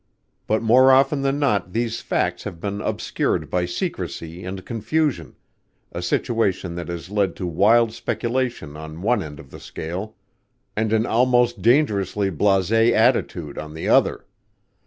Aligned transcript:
But 0.47 0.63
more 0.63 0.91
often 0.91 1.21
than 1.21 1.37
not 1.37 1.73
these 1.73 2.01
facts 2.01 2.43
have 2.45 2.59
been 2.59 2.81
obscured 2.81 3.51
by 3.51 3.65
secrecy 3.67 4.43
and 4.43 4.65
confusion, 4.65 5.35
a 5.91 6.01
situation 6.01 6.73
that 6.73 6.87
has 6.87 7.11
led 7.11 7.35
to 7.35 7.45
wild 7.45 7.93
speculation 7.93 8.75
on 8.75 9.03
one 9.03 9.21
end 9.21 9.39
of 9.39 9.51
the 9.51 9.59
scale 9.59 10.15
and 10.75 10.91
an 10.91 11.05
almost 11.05 11.61
dangerously 11.61 12.31
blas? 12.31 12.71
attitude 12.71 13.59
on 13.59 13.75
the 13.75 13.87
other. 13.87 14.25